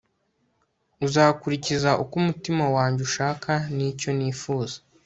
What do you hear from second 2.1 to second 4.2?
umutima wanjye ushaka n'icyo